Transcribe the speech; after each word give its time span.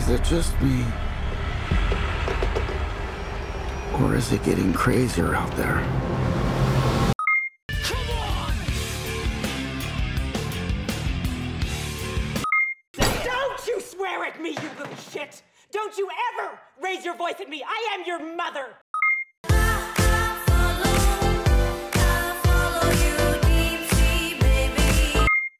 Is 0.00 0.08
it 0.08 0.24
just 0.24 0.58
me? 0.62 0.82
Or 4.00 4.16
is 4.16 4.32
it 4.32 4.42
getting 4.44 4.72
crazier 4.72 5.34
out 5.34 5.54
there? 5.58 5.86
Don't 12.94 13.66
you 13.66 13.78
swear 13.78 14.24
at 14.24 14.40
me, 14.40 14.52
you 14.52 14.70
little 14.78 14.96
shit! 14.96 15.42
Don't 15.70 15.94
you 15.98 16.08
ever 16.32 16.58
raise 16.82 17.04
your 17.04 17.14
voice 17.14 17.34
at 17.38 17.50
me! 17.50 17.62
I 17.62 17.94
am 17.94 18.06
your 18.06 18.36
mother! 18.36 18.68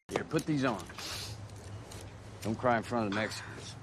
Here, 0.09 0.25
put 0.31 0.47
these 0.47 0.65
on. 0.65 0.83
Don't 2.43 2.59
cry 2.59 2.79
in 2.79 2.83
front 2.83 3.05
of 3.05 3.11
the 3.13 3.17
Mexicans. 3.21 3.77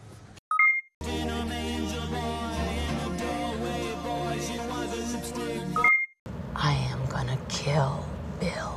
Kill 7.67 7.99
Bill. 8.39 8.73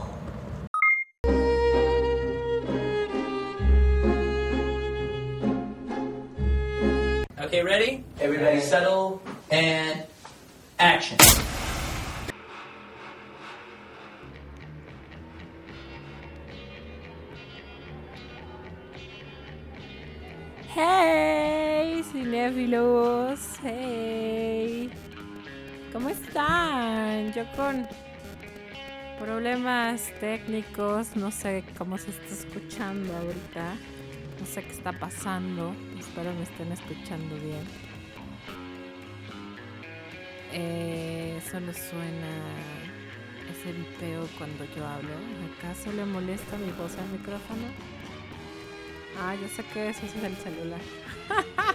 Okay, 7.39 7.63
ready? 7.63 8.05
Everybody 8.21 8.61
settle 8.61 9.23
and 9.51 10.03
action. 10.79 11.19
Hey, 20.75 22.03
cinéfilos. 22.11 23.39
Hey. 23.63 24.91
¿Cómo 25.93 26.09
están? 26.09 27.33
Yo 27.33 27.45
con 27.57 27.87
problemas 29.21 30.13
técnicos, 30.19 31.15
no 31.15 31.31
sé 31.31 31.63
cómo 31.77 31.99
se 31.99 32.11
está 32.11 32.33
escuchando 32.33 33.15
ahorita. 33.15 33.75
No 34.41 34.47
sé 34.47 34.65
qué 34.65 34.73
está 34.73 34.93
pasando. 34.93 35.75
Espero 35.99 36.33
me 36.33 36.45
estén 36.45 36.73
escuchando 36.73 37.37
bien. 37.37 37.67
Eh, 40.53 41.39
solo 41.51 41.75
suena 41.75 42.33
ese 43.53 43.73
vipeo 43.73 44.27
cuando 44.39 44.65
yo 44.75 44.87
hablo. 44.87 45.11
¿Acaso 45.59 45.93
le 45.93 46.07
molesta 46.07 46.57
mi 46.57 46.73
voz 46.73 46.97
al 46.97 47.09
micrófono? 47.09 47.67
Ah, 49.21 49.35
yo 49.35 49.49
sé 49.49 49.63
que 49.75 49.91
eso 49.91 50.07
es 50.07 50.15
el 50.25 50.35
celular. 50.37 50.81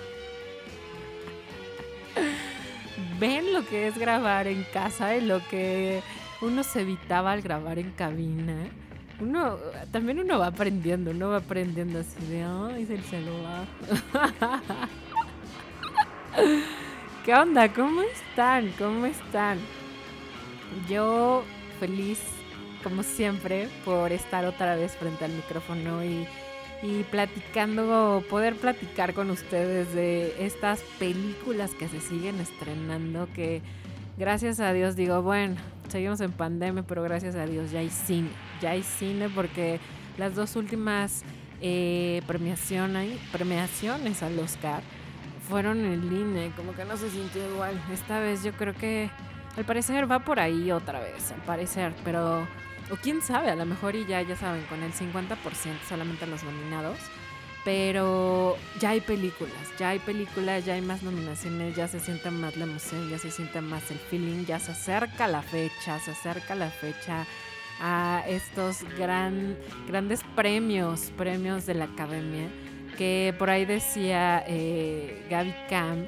Ven 3.19 3.53
lo 3.53 3.63
que 3.67 3.87
es 3.87 3.99
grabar 3.99 4.47
en 4.47 4.63
casa 4.73 5.15
y 5.15 5.21
lo 5.21 5.47
que 5.47 6.01
uno 6.41 6.63
se 6.63 6.81
evitaba 6.81 7.31
al 7.31 7.41
grabar 7.41 7.79
en 7.79 7.91
cabina. 7.91 8.67
Uno, 9.19 9.57
también 9.91 10.19
uno 10.19 10.39
va 10.39 10.47
aprendiendo, 10.47 11.11
uno 11.11 11.29
va 11.29 11.37
aprendiendo 11.37 11.99
así 11.99 12.25
de, 12.25 12.43
ay, 12.43 12.83
es 12.83 12.89
el 12.89 13.03
celular. 13.03 13.65
¿Qué 17.25 17.33
onda? 17.33 17.71
¿Cómo 17.73 18.01
están? 18.01 18.71
¿Cómo 18.77 19.05
están? 19.05 19.57
Yo 20.89 21.43
feliz, 21.79 22.19
como 22.83 23.03
siempre, 23.03 23.69
por 23.85 24.11
estar 24.11 24.45
otra 24.45 24.75
vez 24.75 24.91
frente 24.97 25.25
al 25.25 25.31
micrófono 25.31 26.03
y 26.03 26.27
y 26.81 27.03
platicando, 27.03 28.23
poder 28.29 28.55
platicar 28.55 29.13
con 29.13 29.31
ustedes 29.31 29.93
de 29.93 30.45
estas 30.45 30.81
películas 30.99 31.71
que 31.71 31.87
se 31.87 31.99
siguen 31.99 32.39
estrenando, 32.39 33.27
que 33.33 33.61
gracias 34.17 34.59
a 34.59 34.73
Dios 34.73 34.95
digo, 34.95 35.21
bueno, 35.21 35.55
seguimos 35.89 36.21
en 36.21 36.31
pandemia, 36.31 36.83
pero 36.83 37.03
gracias 37.03 37.35
a 37.35 37.45
Dios 37.45 37.71
ya 37.71 37.79
hay 37.79 37.89
cine, 37.89 38.29
ya 38.61 38.71
hay 38.71 38.83
cine 38.83 39.29
porque 39.29 39.79
las 40.17 40.35
dos 40.35 40.55
últimas 40.55 41.23
eh, 41.61 42.21
premiaciones, 42.27 43.19
premiaciones 43.31 44.23
al 44.23 44.37
Oscar 44.39 44.81
fueron 45.47 45.85
en 45.85 46.09
línea, 46.09 46.51
como 46.55 46.73
que 46.73 46.85
no 46.85 46.97
se 46.97 47.09
sintió 47.09 47.47
igual. 47.51 47.79
Esta 47.93 48.19
vez 48.19 48.43
yo 48.43 48.53
creo 48.53 48.73
que 48.73 49.09
al 49.57 49.65
parecer 49.65 50.09
va 50.09 50.19
por 50.19 50.39
ahí 50.39 50.71
otra 50.71 50.99
vez, 50.99 51.31
al 51.31 51.41
parecer, 51.41 51.93
pero 52.03 52.47
o 52.91 52.95
quién 53.01 53.21
sabe, 53.21 53.49
a 53.49 53.55
lo 53.55 53.65
mejor 53.65 53.95
y 53.95 54.05
ya, 54.05 54.21
ya 54.21 54.35
saben, 54.35 54.63
con 54.65 54.83
el 54.83 54.93
50% 54.93 55.37
solamente 55.87 56.27
los 56.27 56.43
nominados. 56.43 56.97
Pero 57.65 58.57
ya 58.79 58.91
hay 58.91 59.01
películas, 59.01 59.53
ya 59.79 59.89
hay 59.89 59.99
películas, 59.99 60.63
ya 60.65 60.75
hay 60.75 60.81
más 60.81 61.01
nominaciones, 61.01 61.75
ya 61.75 61.87
se 61.87 61.99
siente 61.99 62.29
más 62.29 62.55
la 62.55 62.65
emoción, 62.65 63.09
ya 63.09 63.17
se 63.17 63.31
siente 63.31 63.59
más 63.59 63.89
el 63.89 63.97
feeling, 63.97 64.45
ya 64.45 64.59
se 64.59 64.71
acerca 64.71 65.27
la 65.27 65.41
fecha, 65.41 65.99
se 65.99 66.11
acerca 66.11 66.53
la 66.53 66.69
fecha 66.69 67.25
a 67.81 68.23
estos 68.27 68.83
gran, 68.97 69.57
grandes 69.87 70.21
premios, 70.35 71.11
premios 71.17 71.65
de 71.65 71.73
la 71.73 71.85
academia, 71.85 72.47
que 72.97 73.33
por 73.37 73.49
ahí 73.49 73.65
decía 73.65 74.43
eh, 74.47 75.25
Gaby 75.29 75.55
Cam, 75.67 76.05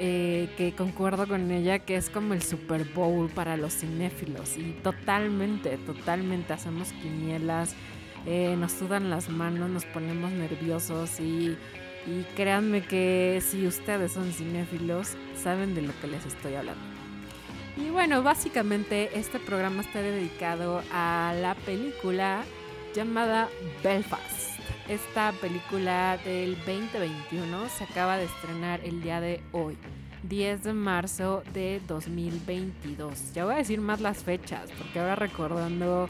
eh, 0.00 0.48
que 0.56 0.74
concuerdo 0.74 1.26
con 1.26 1.50
ella, 1.50 1.80
que 1.80 1.96
es 1.96 2.10
como 2.10 2.34
el 2.34 2.42
Super 2.42 2.84
Bowl 2.84 3.28
para 3.30 3.56
los 3.56 3.74
cinéfilos. 3.74 4.56
Y 4.56 4.72
totalmente, 4.82 5.76
totalmente 5.78 6.52
hacemos 6.52 6.92
quinielas, 7.02 7.74
eh, 8.26 8.56
nos 8.58 8.72
sudan 8.72 9.10
las 9.10 9.28
manos, 9.28 9.70
nos 9.70 9.84
ponemos 9.86 10.30
nerviosos 10.32 11.20
y, 11.20 11.56
y 12.06 12.24
créanme 12.36 12.82
que 12.82 13.42
si 13.44 13.66
ustedes 13.66 14.12
son 14.12 14.32
cinéfilos, 14.32 15.16
saben 15.36 15.74
de 15.74 15.82
lo 15.82 15.92
que 16.00 16.06
les 16.08 16.26
estoy 16.26 16.54
hablando. 16.54 16.82
Y 17.76 17.90
bueno, 17.90 18.22
básicamente 18.22 19.16
este 19.16 19.38
programa 19.38 19.82
está 19.82 20.02
dedicado 20.02 20.82
a 20.92 21.32
la 21.40 21.54
película 21.54 22.42
llamada 22.94 23.48
Belfast. 23.84 24.58
Esta 24.88 25.32
película 25.32 26.18
del 26.24 26.56
2021 26.56 27.68
se 27.68 27.84
acaba 27.84 28.16
de 28.16 28.24
estrenar 28.24 28.80
el 28.84 29.02
día 29.02 29.20
de 29.20 29.42
hoy, 29.52 29.76
10 30.24 30.64
de 30.64 30.72
marzo 30.72 31.44
de 31.52 31.80
2022. 31.86 33.32
Ya 33.34 33.44
voy 33.44 33.54
a 33.54 33.58
decir 33.58 33.80
más 33.80 34.00
las 34.00 34.24
fechas, 34.24 34.70
porque 34.76 34.98
ahora 34.98 35.14
recordando 35.14 36.08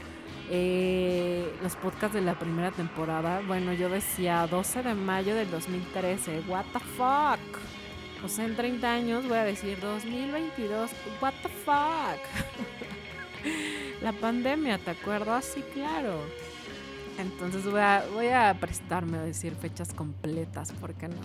eh, 0.49 1.51
los 1.61 1.75
podcasts 1.75 2.13
de 2.13 2.21
la 2.21 2.37
primera 2.37 2.71
temporada, 2.71 3.41
bueno, 3.47 3.73
yo 3.73 3.89
decía 3.89 4.47
12 4.47 4.83
de 4.83 4.93
mayo 4.95 5.35
del 5.35 5.49
2013, 5.51 6.43
what 6.47 6.65
the 6.73 6.79
fuck. 6.79 7.39
O 8.23 8.27
sea, 8.27 8.45
en 8.45 8.55
30 8.55 8.91
años 8.91 9.27
voy 9.27 9.37
a 9.37 9.43
decir 9.43 9.79
2022, 9.79 10.91
what 11.21 11.33
the 11.43 11.49
fuck. 11.49 12.19
la 14.01 14.11
pandemia, 14.11 14.77
¿te 14.77 14.91
acuerdas? 14.91 15.45
Sí, 15.45 15.63
claro. 15.73 16.19
Entonces 17.19 17.65
voy 17.65 17.81
a, 17.81 18.03
voy 18.13 18.27
a 18.27 18.55
prestarme 18.59 19.17
a 19.17 19.23
decir 19.23 19.53
fechas 19.53 19.93
completas, 19.93 20.71
¿por 20.71 20.93
qué 20.93 21.09
no? 21.09 21.15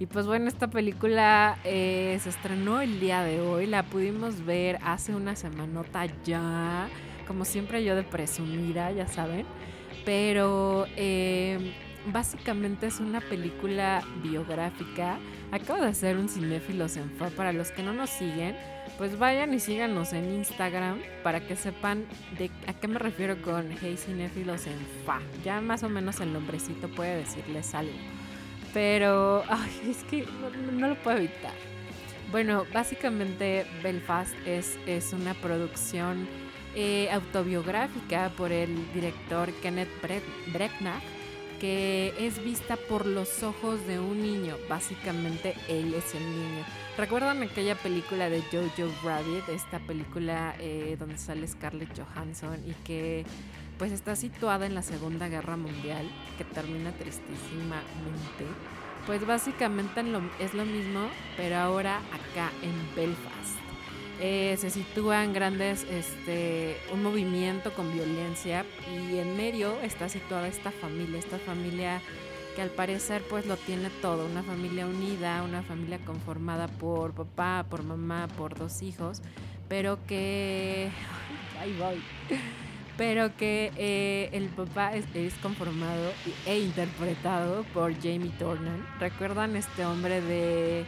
Y 0.00 0.06
pues 0.06 0.26
bueno, 0.26 0.46
esta 0.46 0.68
película 0.68 1.58
eh, 1.64 2.18
se 2.22 2.28
estrenó 2.28 2.80
el 2.80 3.00
día 3.00 3.22
de 3.22 3.40
hoy, 3.40 3.66
la 3.66 3.82
pudimos 3.82 4.44
ver 4.44 4.78
hace 4.82 5.14
una 5.14 5.34
semanota 5.34 6.06
ya, 6.24 6.88
como 7.28 7.44
siempre 7.44 7.84
yo 7.84 7.94
de 7.94 8.02
presumida, 8.02 8.90
ya 8.90 9.06
saben, 9.06 9.46
pero 10.04 10.86
eh, 10.96 11.72
básicamente 12.06 12.86
es 12.86 12.98
una 12.98 13.20
película 13.20 14.02
biográfica. 14.22 15.18
Acabo 15.52 15.82
de 15.82 15.88
hacer 15.88 16.16
un 16.16 16.28
cinéfilos 16.28 16.96
en 16.96 17.10
fa 17.10 17.28
para 17.28 17.52
los 17.52 17.70
que 17.70 17.84
no 17.84 17.92
nos 17.92 18.10
siguen 18.10 18.56
pues 18.96 19.18
vayan 19.18 19.52
y 19.54 19.60
síganos 19.60 20.12
en 20.12 20.32
Instagram 20.34 21.00
para 21.22 21.46
que 21.46 21.56
sepan 21.56 22.06
de 22.38 22.50
a 22.66 22.72
qué 22.72 22.88
me 22.88 22.98
refiero 22.98 23.40
con 23.42 23.70
Hey 23.80 23.96
Cinéfilos 23.96 24.66
en 24.66 24.78
Fa. 25.04 25.20
Ya 25.44 25.60
más 25.60 25.82
o 25.82 25.88
menos 25.88 26.20
el 26.20 26.32
nombrecito 26.32 26.88
puede 26.88 27.18
decirles 27.18 27.74
algo. 27.74 27.92
Pero, 28.72 29.44
ay, 29.48 29.90
es 29.90 30.04
que 30.04 30.26
no, 30.72 30.88
lo 30.88 30.94
puedo 30.96 31.18
evitar. 31.18 31.52
Bueno, 32.30 32.66
básicamente 32.72 33.66
Belfast 33.82 34.34
es, 34.46 34.78
es 34.86 35.12
una 35.12 35.34
producción 35.34 36.28
eh, 36.74 37.10
autobiográfica 37.10 38.30
por 38.36 38.52
el 38.52 38.92
director 38.92 39.52
Kenneth 39.62 39.88
Brecknach 40.52 41.02
que 41.58 42.14
es 42.18 42.42
vista 42.42 42.76
por 42.76 43.06
los 43.06 43.42
ojos 43.42 43.84
de 43.86 43.98
un 43.98 44.22
niño. 44.22 44.56
Básicamente 44.68 45.54
él 45.68 45.94
es 45.94 46.14
el 46.14 46.22
niño. 46.22 46.64
¿Recuerdan 46.96 47.42
aquella 47.42 47.74
película 47.74 48.30
de 48.30 48.42
Jojo 48.42 48.92
Rabbit? 49.04 49.48
Esta 49.48 49.78
película 49.80 50.54
eh, 50.58 50.96
donde 50.98 51.18
sale 51.18 51.46
Scarlett 51.46 51.98
Johansson 51.98 52.58
y 52.66 52.72
que 52.84 53.24
pues 53.78 53.92
está 53.92 54.16
situada 54.16 54.66
en 54.66 54.74
la 54.74 54.82
Segunda 54.82 55.28
Guerra 55.28 55.56
Mundial, 55.56 56.08
que 56.36 56.44
termina 56.44 56.90
tristísimamente. 56.92 58.44
Pues 59.06 59.24
básicamente 59.24 60.02
es 60.40 60.54
lo 60.54 60.64
mismo, 60.64 61.08
pero 61.36 61.56
ahora 61.56 61.98
acá 62.12 62.50
en 62.62 62.74
Belfast. 62.96 63.67
Eh, 64.20 64.56
se 64.58 64.70
sitúan 64.70 65.32
grandes, 65.32 65.84
este, 65.84 66.76
un 66.92 67.04
movimiento 67.04 67.72
con 67.72 67.92
violencia 67.92 68.64
y 68.92 69.18
en 69.18 69.36
medio 69.36 69.80
está 69.80 70.08
situada 70.08 70.48
esta 70.48 70.72
familia, 70.72 71.20
esta 71.20 71.38
familia 71.38 72.00
que 72.56 72.62
al 72.62 72.70
parecer 72.70 73.22
pues 73.30 73.46
lo 73.46 73.56
tiene 73.56 73.90
todo, 74.02 74.26
una 74.26 74.42
familia 74.42 74.86
unida, 74.86 75.44
una 75.44 75.62
familia 75.62 75.98
conformada 76.04 76.66
por 76.66 77.12
papá, 77.12 77.64
por 77.70 77.84
mamá, 77.84 78.26
por 78.36 78.58
dos 78.58 78.82
hijos, 78.82 79.22
pero 79.68 80.04
que... 80.08 80.90
Ahí 81.60 81.76
voy. 81.78 82.02
Pero 82.96 83.36
que 83.36 83.70
eh, 83.76 84.28
el 84.32 84.48
papá 84.48 84.92
es, 84.96 85.34
conformado 85.40 86.10
e 86.46 86.58
interpretado 86.58 87.62
por 87.72 87.94
Jamie 87.94 88.32
Dornan. 88.40 88.84
¿Recuerdan 88.98 89.54
este 89.54 89.84
hombre 89.84 90.20
de 90.20 90.84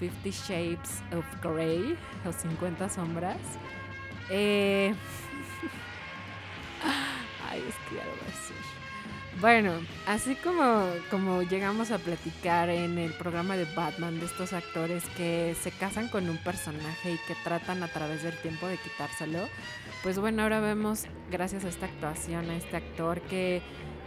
Fifty 0.00 0.30
Shapes 0.30 1.02
of 1.12 1.24
Grey? 1.42 1.96
O 2.26 2.32
50 2.32 2.88
sombras. 2.88 3.36
Eh... 4.30 4.94
Ay, 7.50 7.62
es 7.68 7.74
que 7.88 7.96
ya 7.96 8.04
lo 8.04 8.10
voy 8.10 8.20
a 8.22 8.26
decir. 8.26 8.56
Bueno, 9.40 9.72
así 10.06 10.34
como, 10.34 10.86
como 11.10 11.42
llegamos 11.42 11.90
a 11.92 11.98
platicar 11.98 12.68
en 12.68 12.98
el 12.98 13.12
programa 13.12 13.56
de 13.56 13.64
Batman 13.74 14.20
de 14.20 14.26
estos 14.26 14.52
actores 14.52 15.04
que 15.16 15.56
se 15.62 15.70
casan 15.70 16.08
con 16.08 16.28
un 16.28 16.36
personaje 16.38 17.12
y 17.12 17.18
que 17.26 17.34
tratan 17.42 17.82
a 17.82 17.88
través 17.88 18.22
del 18.22 18.36
tiempo 18.42 18.66
de 18.66 18.76
quitárselo, 18.76 19.48
pues 20.02 20.18
bueno, 20.18 20.42
ahora 20.42 20.60
vemos, 20.60 21.06
gracias 21.30 21.64
a 21.64 21.68
esta 21.68 21.86
actuación, 21.86 22.50
a 22.50 22.56
este 22.56 22.76
actor 22.76 23.22
que, 23.22 23.62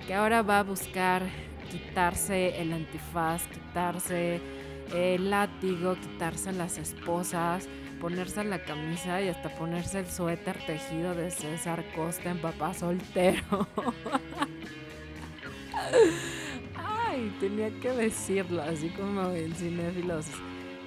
que 0.06 0.13
ahora 0.13 0.44
va 0.44 0.60
a 0.60 0.63
buscar 0.63 1.24
quitarse 1.72 2.62
el 2.62 2.72
antifaz, 2.72 3.48
quitarse 3.48 4.39
el 4.94 5.30
látigo, 5.30 5.95
quitarse 5.95 6.51
las 6.51 6.78
esposas, 6.78 7.68
ponerse 8.00 8.44
la 8.44 8.63
camisa 8.63 9.22
y 9.22 9.30
hasta 9.30 9.50
ponerse 9.56 10.00
el 10.00 10.07
suéter 10.07 10.57
tejido 10.66 11.16
de 11.16 11.31
César 11.31 11.84
Costa 11.95 12.31
en 12.31 12.40
papá 12.40 12.74
soltero. 12.74 13.68
Ay, 16.75 17.36
tenía 17.40 17.69
que 17.80 17.92
decirlo, 17.92 18.62
así 18.62 18.90
como 18.90 19.31
en 19.31 19.54
cinéfilos 19.56 20.25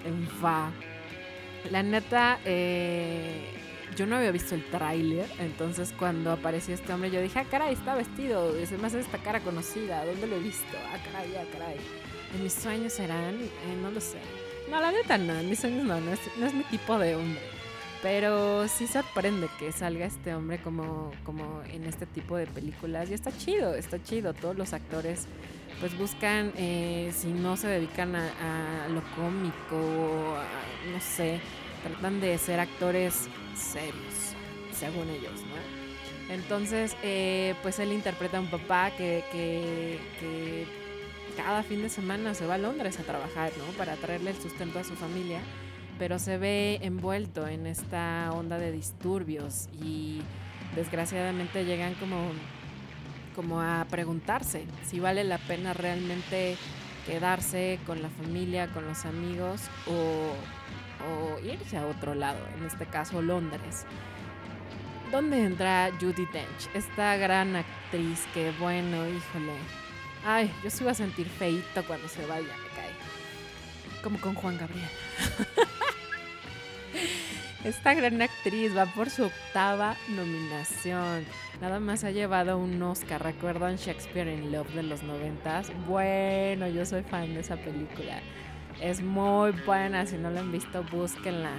en 0.04 0.26
fa. 0.26 0.70
La 1.70 1.82
neta, 1.82 2.38
eh, 2.44 3.44
yo 3.96 4.06
no 4.06 4.16
había 4.16 4.30
visto 4.30 4.54
el 4.54 4.64
tráiler, 4.66 5.28
entonces 5.40 5.92
cuando 5.98 6.30
apareció 6.30 6.74
este 6.74 6.92
hombre 6.92 7.10
yo 7.10 7.20
dije, 7.20 7.40
ah, 7.40 7.46
caray, 7.50 7.74
está 7.74 7.94
vestido, 7.94 8.52
se 8.64 8.78
me 8.78 8.86
hace 8.86 9.00
esta 9.00 9.18
cara 9.18 9.40
conocida, 9.40 10.04
¿dónde 10.04 10.26
lo 10.26 10.36
he 10.36 10.40
visto? 10.40 10.76
Ah, 10.92 10.98
caray, 11.04 11.34
ah, 11.36 11.44
caray. 11.52 11.76
Mis 12.42 12.52
sueños 12.52 12.92
serán, 12.92 13.34
eh, 13.36 13.50
no 13.82 13.90
lo 13.90 14.00
sé. 14.00 14.18
No, 14.70 14.80
la 14.80 14.90
neta 14.92 15.16
no, 15.16 15.34
mis 15.44 15.60
sueños 15.60 15.84
no, 15.84 16.00
no 16.00 16.12
es, 16.12 16.20
no 16.38 16.46
es 16.46 16.54
mi 16.54 16.64
tipo 16.64 16.98
de 16.98 17.14
hombre. 17.16 17.40
Pero 18.02 18.68
sí 18.68 18.86
sorprende 18.86 19.48
que 19.58 19.72
salga 19.72 20.04
este 20.06 20.34
hombre 20.34 20.58
como, 20.58 21.12
como 21.24 21.62
en 21.72 21.84
este 21.84 22.04
tipo 22.06 22.36
de 22.36 22.46
películas. 22.46 23.10
Y 23.10 23.14
está 23.14 23.36
chido, 23.36 23.74
está 23.74 24.02
chido. 24.02 24.34
Todos 24.34 24.56
los 24.56 24.72
actores 24.74 25.26
pues 25.80 25.96
buscan, 25.96 26.52
eh, 26.56 27.12
si 27.16 27.28
no 27.28 27.56
se 27.56 27.68
dedican 27.68 28.14
a, 28.16 28.84
a 28.84 28.88
lo 28.88 29.02
cómico, 29.14 30.36
a- 30.36 30.90
no 30.92 31.00
sé, 31.00 31.40
tratan 31.82 32.20
de 32.20 32.38
ser 32.38 32.60
actores 32.60 33.28
serios, 33.54 34.34
según 34.72 35.08
ellos, 35.10 35.40
¿no? 35.42 36.34
Entonces, 36.34 36.96
eh, 37.02 37.54
pues 37.62 37.78
él 37.78 37.92
interpreta 37.92 38.38
a 38.38 38.40
un 38.40 38.48
papá 38.50 38.90
que, 38.96 39.22
que, 39.32 39.98
que 40.18 40.66
cada 41.36 41.62
fin 41.62 41.82
de 41.82 41.88
semana 41.88 42.34
se 42.34 42.46
va 42.46 42.54
a 42.54 42.58
Londres 42.58 42.98
a 43.00 43.02
trabajar, 43.02 43.52
¿no? 43.58 43.64
Para 43.78 43.96
traerle 43.96 44.30
el 44.30 44.36
sustento 44.36 44.78
a 44.78 44.84
su 44.84 44.94
familia 44.94 45.40
pero 45.98 46.18
se 46.18 46.38
ve 46.38 46.78
envuelto 46.82 47.46
en 47.46 47.66
esta 47.66 48.30
onda 48.32 48.58
de 48.58 48.72
disturbios 48.72 49.68
y 49.82 50.20
desgraciadamente 50.74 51.64
llegan 51.64 51.94
como, 51.94 52.30
como 53.34 53.60
a 53.60 53.86
preguntarse 53.88 54.66
si 54.84 55.00
vale 55.00 55.24
la 55.24 55.38
pena 55.38 55.72
realmente 55.72 56.56
quedarse 57.06 57.78
con 57.86 58.02
la 58.02 58.10
familia, 58.10 58.68
con 58.68 58.86
los 58.86 59.04
amigos 59.04 59.62
o, 59.86 60.32
irse 61.44 61.76
a 61.76 61.86
otro 61.86 62.14
lado, 62.14 62.40
en 62.58 62.64
este 62.64 62.84
caso 62.86 63.22
Londres. 63.22 63.84
¿Dónde 65.12 65.44
entra 65.44 65.92
Judy 66.00 66.26
Dench? 66.32 66.68
Esta 66.74 67.16
gran 67.16 67.54
actriz 67.54 68.26
que, 68.34 68.50
bueno, 68.58 69.06
híjole. 69.06 69.85
Ay, 70.28 70.52
yo 70.64 70.70
se 70.70 70.82
iba 70.82 70.90
a 70.90 70.94
sentir 70.94 71.28
feito 71.28 71.84
cuando 71.86 72.08
se 72.08 72.26
vaya, 72.26 72.42
me 72.42 72.68
cae. 72.74 72.90
Como 74.02 74.20
con 74.20 74.34
Juan 74.34 74.58
Gabriel. 74.58 74.84
Esta 77.64 77.94
gran 77.94 78.20
actriz 78.20 78.76
va 78.76 78.86
por 78.86 79.08
su 79.08 79.26
octava 79.26 79.94
nominación. 80.08 81.24
Nada 81.60 81.78
más 81.78 82.02
ha 82.02 82.10
llevado 82.10 82.58
un 82.58 82.82
Oscar. 82.82 83.22
¿Recuerdan 83.22 83.76
Shakespeare 83.76 84.32
in 84.32 84.50
Love 84.50 84.74
de 84.74 84.82
los 84.82 85.04
noventas? 85.04 85.70
Bueno, 85.86 86.66
yo 86.66 86.84
soy 86.84 87.04
fan 87.04 87.32
de 87.34 87.40
esa 87.40 87.56
película. 87.56 88.18
Es 88.80 89.02
muy 89.02 89.52
buena. 89.64 90.06
Si 90.06 90.16
no 90.16 90.30
la 90.30 90.40
han 90.40 90.50
visto, 90.50 90.82
búsquenla. 90.90 91.52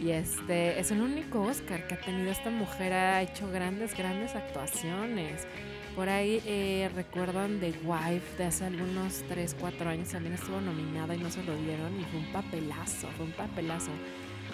Y 0.00 0.10
este 0.10 0.78
es 0.78 0.92
el 0.92 1.00
único 1.00 1.42
Oscar 1.42 1.88
que 1.88 1.94
ha 1.94 2.00
tenido 2.00 2.30
esta 2.30 2.50
mujer. 2.50 2.92
Ha 2.92 3.22
hecho 3.22 3.50
grandes, 3.50 3.96
grandes 3.96 4.36
actuaciones. 4.36 5.48
Por 5.94 6.08
ahí 6.08 6.42
eh, 6.44 6.90
recuerdan 6.94 7.60
The 7.60 7.72
Wife 7.84 8.36
de 8.36 8.44
hace 8.44 8.64
algunos 8.64 9.22
3, 9.28 9.56
4 9.60 9.90
años. 9.90 10.08
También 10.08 10.34
estuvo 10.34 10.60
nominada 10.60 11.14
y 11.14 11.18
no 11.18 11.30
se 11.30 11.42
lo 11.44 11.54
dieron. 11.56 12.00
Y 12.00 12.04
fue 12.04 12.20
un 12.20 12.32
papelazo, 12.32 13.08
fue 13.16 13.26
un 13.26 13.32
papelazo. 13.32 13.90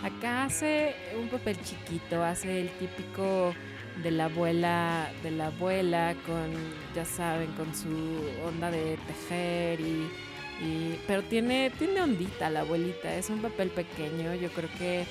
Acá 0.02 0.44
hace 0.44 0.94
un 1.20 1.28
papel 1.28 1.58
chiquito, 1.62 2.22
hace 2.22 2.60
el 2.60 2.70
típico 2.78 3.54
de 4.02 4.10
la 4.10 4.26
abuela, 4.26 5.10
de 5.22 5.30
la 5.30 5.48
abuela 5.48 6.14
con, 6.26 6.50
ya 6.94 7.04
saben, 7.04 7.50
con 7.52 7.74
su 7.74 7.88
onda 8.46 8.70
de 8.70 8.96
tejer 9.06 9.80
y, 9.80 10.08
pero 11.06 11.22
tiene, 11.22 11.70
tiene 11.78 12.00
ondita 12.02 12.50
la 12.50 12.60
abuelita, 12.60 13.14
es 13.14 13.30
un 13.30 13.40
papel 13.40 13.70
pequeño, 13.70 14.34
yo 14.34 14.50
creo 14.50 14.68
que 14.78 15.06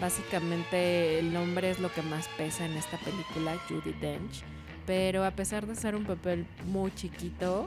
básicamente 0.00 1.18
el 1.18 1.32
nombre 1.32 1.70
es 1.70 1.78
lo 1.78 1.92
que 1.92 2.02
más 2.02 2.28
pesa 2.38 2.64
en 2.64 2.72
esta 2.72 2.96
película, 2.98 3.54
Judy 3.68 3.92
Dench, 4.00 4.42
pero 4.86 5.24
a 5.24 5.30
pesar 5.30 5.66
de 5.66 5.74
ser 5.74 5.94
un 5.94 6.04
papel 6.04 6.46
muy 6.66 6.94
chiquito, 6.94 7.66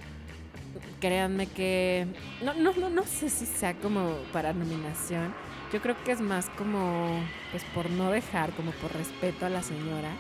créanme 1.00 1.48
que 1.48 2.08
no, 2.44 2.54
no, 2.54 2.74
no, 2.74 2.90
no 2.90 3.04
sé 3.04 3.30
si 3.30 3.46
sea 3.46 3.74
como 3.76 4.16
para 4.32 4.54
nominación. 4.54 5.34
Yo 5.72 5.82
creo 5.82 6.02
que 6.04 6.14
es 6.14 6.22
más 6.22 6.50
como, 6.52 7.20
pues 7.52 7.64
por 7.76 7.90
no 7.90 8.12
dejar, 8.12 8.52
como 8.52 8.72
por 8.72 8.94
respeto 8.94 9.46
a 9.46 9.50
la 9.50 9.62
señora. 9.62 10.12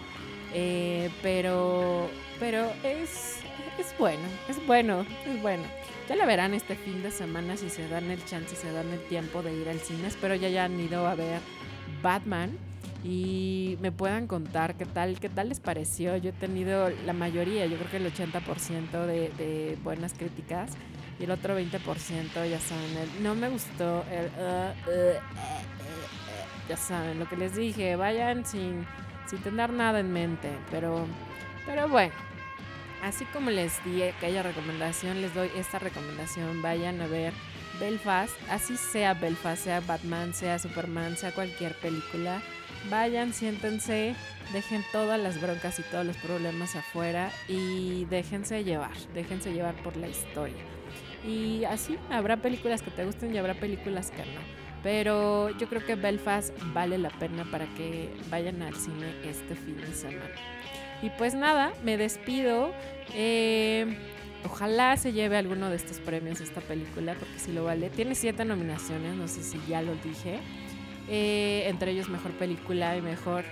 Eh, 0.54 1.10
pero, 1.22 2.10
pero 2.40 2.66
es, 2.84 3.40
es 3.78 3.96
bueno, 3.98 4.24
es 4.50 4.66
bueno, 4.66 5.06
es 5.26 5.42
bueno. 5.42 5.64
Ya 6.10 6.16
la 6.16 6.26
verán 6.26 6.54
este 6.54 6.76
fin 6.76 7.04
de 7.04 7.12
semana 7.12 7.58
si 7.58 7.70
se 7.70 7.88
dan 7.88 8.10
el 8.12 8.24
chance, 8.26 8.56
si 8.56 8.62
se 8.62 8.72
dan 8.72 8.90
el 8.92 9.00
tiempo 9.08 9.42
de 9.42 9.54
ir 9.54 9.68
al 9.70 9.80
cine. 9.80 10.08
Espero 10.08 10.36
ya 10.36 10.48
hayan 10.48 10.80
ido 10.80 11.06
a 11.06 11.16
ver 11.16 11.42
Batman 12.02 12.58
y 13.04 13.78
me 13.82 13.92
puedan 13.92 14.28
contar 14.28 14.76
qué 14.76 14.86
tal, 14.86 15.20
qué 15.20 15.30
tal 15.30 15.50
les 15.50 15.60
pareció. 15.60 16.18
Yo 16.18 16.30
he 16.30 16.34
tenido 16.34 16.90
la 17.06 17.14
mayoría, 17.14 17.66
yo 17.66 17.78
creo 17.78 17.92
que 17.92 17.98
el 17.98 18.14
80% 18.14 19.06
de, 19.06 19.30
de 19.38 19.78
buenas 19.84 20.14
críticas 20.14 20.72
y 21.20 21.24
el 21.24 21.32
otro 21.32 21.60
20% 21.60 22.50
ya 22.50 22.60
saben, 22.60 22.98
el, 22.98 23.24
no 23.24 23.36
me 23.36 23.50
gustó, 23.50 24.04
el, 24.12 24.26
uh, 24.26 24.90
uh, 24.90 24.92
eh, 24.92 25.20
ya 26.70 26.78
saben, 26.78 27.18
lo 27.18 27.28
que 27.28 27.38
les 27.38 27.56
dije, 27.56 27.96
vayan 27.96 28.46
sin, 28.46 28.86
sin 29.28 29.40
tener 29.40 29.72
nada 29.72 30.00
en 30.00 30.12
mente, 30.12 30.50
pero, 30.70 31.06
pero 31.66 31.88
bueno. 31.88 32.14
Así 33.04 33.26
como 33.26 33.52
les 33.52 33.84
di 33.86 34.02
aquella 34.02 34.42
recomendación, 34.42 35.22
les 35.22 35.34
doy 35.36 35.52
esta 35.56 35.78
recomendación. 35.78 36.64
Vayan 36.64 37.00
a 37.00 37.06
ver 37.06 37.32
Belfast, 37.80 38.34
así 38.50 38.76
sea 38.76 39.14
Belfast, 39.14 39.66
sea 39.66 39.82
Batman, 39.82 40.34
sea 40.34 40.58
Superman, 40.58 41.16
sea 41.16 41.32
cualquier 41.32 41.76
película. 41.76 42.42
Vayan, 42.90 43.34
siéntense, 43.34 44.16
dejen 44.54 44.84
todas 44.92 45.20
las 45.20 45.42
broncas 45.42 45.80
y 45.80 45.84
todos 45.84 46.06
los 46.06 46.16
problemas 46.18 46.76
afuera 46.76 47.32
y 47.48 48.06
déjense 48.06 48.64
llevar, 48.64 48.96
déjense 49.14 49.52
llevar 49.52 49.76
por 49.84 49.98
la 49.98 50.08
historia. 50.08 50.64
Y 51.26 51.66
así, 51.66 51.98
habrá 52.10 52.38
películas 52.38 52.82
que 52.82 52.92
te 52.92 53.04
gusten 53.04 53.36
y 53.36 53.38
habrá 53.38 53.56
películas 53.56 54.12
que 54.12 54.22
no. 54.22 54.68
Pero 54.84 55.50
yo 55.58 55.68
creo 55.68 55.86
que 55.86 55.96
Belfast 55.96 56.54
vale 56.74 56.98
la 56.98 57.10
pena 57.10 57.46
para 57.52 57.66
que 57.76 58.10
vayan 58.30 58.62
al 58.62 58.76
cine 58.76 59.08
este 59.26 59.56
fin 59.56 59.78
de 59.78 59.94
semana. 59.94 60.32
Y 61.02 61.10
pues 61.12 61.34
nada, 61.34 61.74
me 61.84 61.98
despido. 61.98 62.72
Eh, 63.14 63.98
ojalá 64.46 64.96
se 64.98 65.14
lleve 65.14 65.38
alguno 65.38 65.70
de 65.70 65.76
estos 65.76 66.00
premios 66.00 66.42
esta 66.42 66.62
película, 66.62 67.16
porque 67.16 67.40
si 67.40 67.52
lo 67.52 67.66
vale. 67.66 67.90
Tiene 67.90 68.16
siete 68.16 68.46
nominaciones, 68.46 69.16
no 69.16 69.28
sé 69.28 69.44
si 69.44 69.60
ya 69.68 69.82
lo 69.82 69.96
dije. 69.96 70.40
Eh, 71.08 71.64
entre 71.68 71.92
ellos 71.92 72.10
mejor 72.10 72.32
película 72.32 72.98
y 72.98 73.02
mejor... 73.02 73.46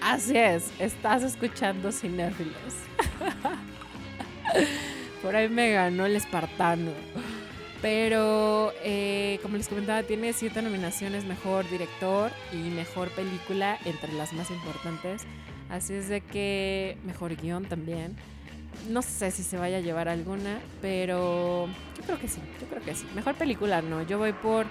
Así 0.00 0.36
es, 0.36 0.70
estás 0.78 1.24
escuchando 1.24 1.90
Cinéfilos. 1.90 2.54
Por 5.22 5.34
ahí 5.34 5.48
me 5.48 5.72
ganó 5.72 6.06
el 6.06 6.14
espartano. 6.14 6.92
Pero, 7.82 8.72
eh, 8.82 9.38
como 9.42 9.56
les 9.56 9.68
comentaba, 9.68 10.02
tiene 10.02 10.32
siete 10.32 10.62
nominaciones, 10.62 11.24
mejor 11.24 11.68
director 11.68 12.30
y 12.52 12.56
mejor 12.56 13.10
película, 13.10 13.78
entre 13.84 14.12
las 14.12 14.32
más 14.32 14.50
importantes. 14.50 15.22
Así 15.68 15.94
es 15.94 16.08
de 16.08 16.20
que, 16.20 16.96
mejor 17.04 17.36
guion 17.36 17.64
también. 17.64 18.16
No 18.88 19.02
sé 19.02 19.30
si 19.30 19.42
se 19.42 19.56
vaya 19.56 19.78
a 19.78 19.80
llevar 19.80 20.08
alguna, 20.08 20.60
pero 20.80 21.66
yo 21.96 22.02
creo 22.04 22.18
que 22.18 22.28
sí, 22.28 22.40
yo 22.60 22.66
creo 22.66 22.82
que 22.82 22.94
sí. 22.94 23.06
Mejor 23.14 23.34
película 23.34 23.82
no, 23.82 24.02
yo 24.02 24.18
voy 24.18 24.32
por 24.32 24.66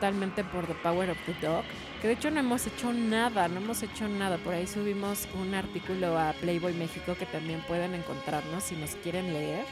totalmente 0.00 0.44
por 0.44 0.66
The 0.66 0.74
Power 0.82 1.10
of 1.10 1.18
the 1.26 1.46
Dog, 1.46 1.62
que 2.00 2.08
de 2.08 2.14
hecho 2.14 2.30
no 2.30 2.40
hemos 2.40 2.66
hecho 2.66 2.90
nada, 2.92 3.48
no 3.48 3.60
hemos 3.60 3.82
hecho 3.82 4.08
nada. 4.08 4.38
Por 4.38 4.54
ahí 4.54 4.66
subimos 4.66 5.28
un 5.38 5.54
artículo 5.54 6.18
a 6.18 6.32
Playboy 6.40 6.72
México 6.72 7.14
que 7.18 7.26
también 7.26 7.60
pueden 7.68 7.94
encontrarnos 7.94 8.64
si 8.64 8.76
nos 8.76 8.94
quieren 8.96 9.32
leer. 9.34 9.66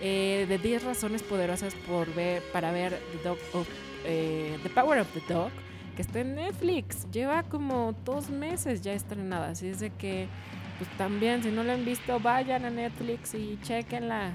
Eh, 0.00 0.46
de 0.48 0.58
10 0.58 0.82
razones 0.82 1.22
poderosas 1.22 1.76
por 1.86 2.12
ver, 2.12 2.42
para 2.52 2.72
ver 2.72 3.00
The, 3.12 3.28
Dog 3.28 3.38
of, 3.52 3.68
eh, 4.04 4.58
The 4.64 4.70
Power 4.70 4.98
of 4.98 5.06
the 5.12 5.32
Dog, 5.32 5.52
que 5.94 6.02
está 6.02 6.18
en 6.20 6.34
Netflix. 6.34 7.08
Lleva 7.12 7.44
como 7.44 7.94
dos 8.04 8.28
meses 8.30 8.82
ya 8.82 8.94
estrenada, 8.94 9.50
así 9.50 9.68
es 9.68 9.78
de 9.78 9.90
que 9.90 10.26
pues 10.78 10.90
también 10.96 11.42
si 11.42 11.50
no 11.50 11.64
lo 11.64 11.72
han 11.72 11.84
visto 11.84 12.20
vayan 12.20 12.64
a 12.64 12.70
Netflix 12.70 13.34
y 13.34 13.58
chequenla. 13.62 14.32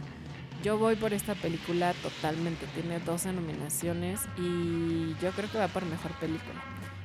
Yo 0.64 0.78
voy 0.78 0.96
por 0.96 1.14
esta 1.14 1.36
película 1.36 1.94
totalmente. 2.02 2.66
Tiene 2.74 3.00
12 3.00 3.34
nominaciones 3.34 4.22
y 4.38 5.16
yo 5.22 5.32
creo 5.32 5.52
que 5.52 5.58
va 5.58 5.68
por 5.68 5.86
mejor 5.86 6.12
película. 6.14 6.62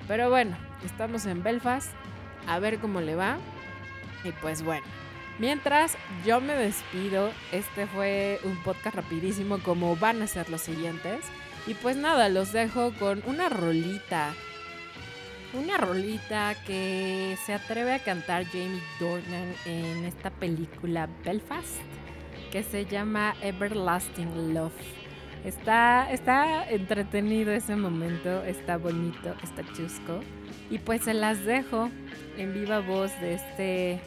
Pero 0.08 0.30
bueno, 0.30 0.56
estamos 0.84 1.26
en 1.26 1.42
Belfast. 1.42 1.90
A 2.46 2.58
ver 2.58 2.78
cómo 2.78 3.00
le 3.00 3.14
va. 3.14 3.38
Y 4.24 4.32
pues 4.32 4.62
bueno. 4.62 4.86
Mientras 5.38 5.96
yo 6.24 6.40
me 6.40 6.54
despido, 6.54 7.30
este 7.52 7.86
fue 7.86 8.38
un 8.44 8.56
podcast 8.62 8.96
rapidísimo 8.96 9.58
como 9.58 9.96
van 9.96 10.22
a 10.22 10.26
ser 10.26 10.48
los 10.50 10.60
siguientes. 10.60 11.24
Y 11.66 11.74
pues 11.74 11.96
nada, 11.96 12.28
los 12.28 12.52
dejo 12.52 12.92
con 12.98 13.22
una 13.26 13.48
rolita. 13.48 14.34
Una 15.54 15.76
rolita 15.76 16.54
que 16.66 17.36
se 17.44 17.52
atreve 17.52 17.92
a 17.92 17.98
cantar 17.98 18.46
Jamie 18.46 18.80
Dornan 18.98 19.52
en 19.66 20.06
esta 20.06 20.30
película 20.30 21.10
Belfast 21.24 21.76
que 22.50 22.62
se 22.62 22.86
llama 22.86 23.34
Everlasting 23.42 24.54
Love. 24.54 24.72
Está, 25.44 26.10
está 26.10 26.70
entretenido 26.70 27.52
ese 27.52 27.76
momento, 27.76 28.42
está 28.44 28.78
bonito, 28.78 29.34
está 29.42 29.62
chusco. 29.74 30.20
Y 30.70 30.78
pues 30.78 31.02
se 31.02 31.12
las 31.12 31.44
dejo 31.44 31.90
en 32.38 32.54
viva 32.54 32.80
voz 32.80 33.10
de 33.20 33.34
este 33.34 34.00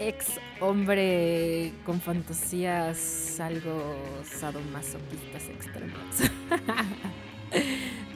ex 0.00 0.40
hombre 0.60 1.72
con 1.84 2.00
fantasías 2.00 3.38
algo 3.38 3.96
sadomasoquistas 4.24 5.48
extremas. 5.50 6.30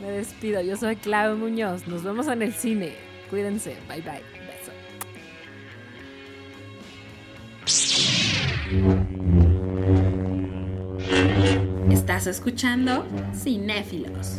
Me 0.06 0.12
despido, 0.12 0.62
yo 0.62 0.76
soy 0.76 0.94
Clau 0.94 1.36
Muñoz, 1.36 1.88
nos 1.88 2.04
vemos 2.04 2.28
en 2.28 2.40
el 2.40 2.52
cine. 2.52 2.92
Cuídense, 3.28 3.76
bye 3.88 4.00
bye. 4.02 4.22
Beso. 4.46 4.70
Estás 11.90 12.28
escuchando 12.28 13.04
Cinéfilos. 13.34 14.36